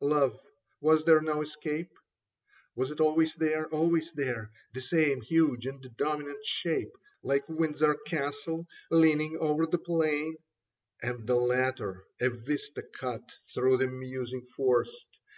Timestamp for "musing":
13.86-14.46